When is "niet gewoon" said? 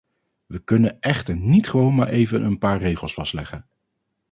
1.35-1.95